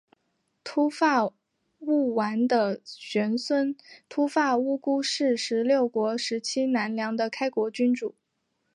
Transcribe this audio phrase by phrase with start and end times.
[0.63, 1.27] 秃发
[1.77, 3.75] 务丸的玄孙
[4.09, 8.15] 秃发乌孤是十六国时期南凉的开国君主。